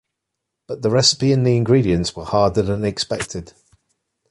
[0.65, 3.53] But the recipe and the ingredients were harder than expected.